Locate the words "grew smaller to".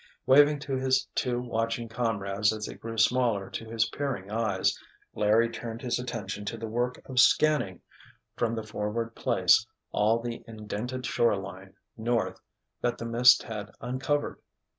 2.73-3.69